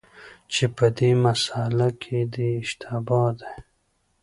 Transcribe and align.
چي 0.51 0.65
په 0.75 0.85
دې 0.97 1.11
مسأله 1.25 1.89
کي 2.01 2.19
دی 2.33 2.49
اشتباه 2.63 3.29
دی، 3.39 3.53